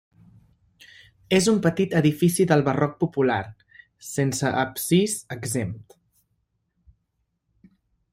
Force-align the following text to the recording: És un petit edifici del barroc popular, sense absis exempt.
És 1.39 1.49
un 1.51 1.59
petit 1.65 1.91
edifici 1.99 2.47
del 2.51 2.63
barroc 2.69 2.95
popular, 3.03 3.39
sense 4.07 4.53
absis 4.63 5.15
exempt. 5.37 5.99